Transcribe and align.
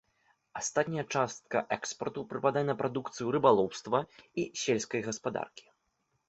Астатняя 0.59 1.01
частка 1.15 1.61
экспарту 1.77 2.23
прыпадае 2.31 2.63
на 2.71 2.75
прадукцыю 2.79 3.27
рыбалоўства 3.37 3.99
і 4.15 4.49
сельскай 4.65 5.01
гаспадаркі. 5.11 5.65